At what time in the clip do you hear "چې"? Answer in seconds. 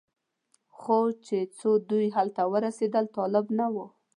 1.25-1.37